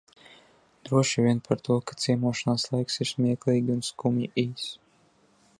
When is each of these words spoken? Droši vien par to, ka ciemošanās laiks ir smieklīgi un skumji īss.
Droši 0.87 1.21
vien 1.25 1.41
par 1.49 1.61
to, 1.69 1.77
ka 1.91 1.99
ciemošanās 2.05 2.67
laiks 2.73 2.99
ir 3.05 3.13
smieklīgi 3.13 3.77
un 3.79 3.87
skumji 3.93 4.35
īss. 4.49 4.77